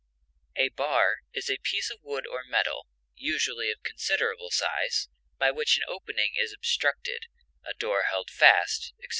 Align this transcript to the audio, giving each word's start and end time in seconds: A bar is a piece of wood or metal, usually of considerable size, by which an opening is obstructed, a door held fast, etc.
A 0.55 0.69
bar 0.69 1.17
is 1.31 1.47
a 1.47 1.59
piece 1.61 1.91
of 1.91 1.99
wood 2.01 2.25
or 2.25 2.43
metal, 2.43 2.87
usually 3.13 3.69
of 3.69 3.83
considerable 3.83 4.49
size, 4.49 5.09
by 5.37 5.51
which 5.51 5.77
an 5.77 5.83
opening 5.87 6.33
is 6.35 6.51
obstructed, 6.53 7.27
a 7.63 7.75
door 7.75 8.05
held 8.09 8.31
fast, 8.31 8.93
etc. 8.97 9.09